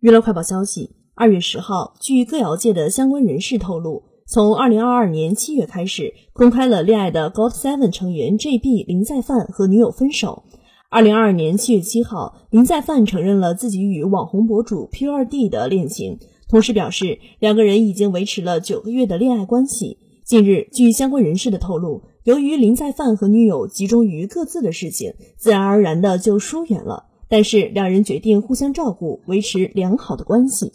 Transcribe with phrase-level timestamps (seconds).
[0.00, 10.44] 娱乐快报消息：二月十号，据歌谣界的相关人士透露，从二零二二年七月开始，公开了恋爱的 GOT7 成员 JB 林在范和女友分手。
[10.88, 19.98] 二零二二年七月七号，林在范承认了自己与网红博主 P2D 的恋情，同时表示两个人已经维持了九个月的恋爱关系。
[20.24, 27.09] 近日，据相关人士的透露，由于林在范和女友集中于各自的事情，自然而然的就疏远了。
[27.30, 30.72] 但是两人决定互相照顾，维持良好的关系。